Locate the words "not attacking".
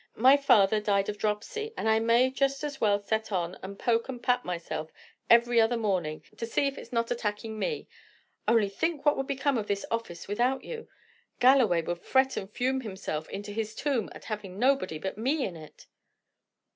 6.91-7.59